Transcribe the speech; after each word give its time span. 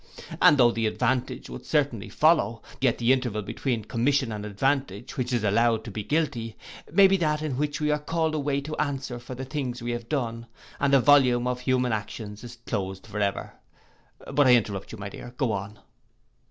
And 0.41 0.57
though 0.57 0.71
the 0.71 0.87
advantage 0.87 1.45
should 1.45 1.63
certainly 1.63 2.09
follow, 2.09 2.63
yet 2.79 2.97
the 2.97 3.13
interval 3.13 3.43
between 3.43 3.83
commission 3.85 4.31
and 4.31 4.43
advantage, 4.47 5.15
which 5.15 5.31
is 5.31 5.43
allowed 5.43 5.83
to 5.83 5.91
be 5.91 6.01
guilty, 6.03 6.57
may 6.91 7.05
be 7.05 7.17
that 7.17 7.43
in 7.43 7.55
which 7.55 7.79
we 7.79 7.91
are 7.91 7.99
called 7.99 8.33
away 8.33 8.61
to 8.61 8.75
answer 8.77 9.19
for 9.19 9.35
the 9.35 9.45
things 9.45 9.79
we 9.83 9.91
have 9.91 10.09
done, 10.09 10.47
and 10.79 10.91
the 10.91 10.99
volume 11.01 11.45
of 11.45 11.59
human 11.59 11.91
actions 11.91 12.43
is 12.43 12.57
closed 12.65 13.05
for 13.05 13.19
ever. 13.19 13.53
But 14.33 14.47
I 14.47 14.55
interrupt 14.55 14.91
you, 14.91 14.97
my 14.97 15.09
dear, 15.09 15.35
go 15.37 15.51
on. 15.51 15.77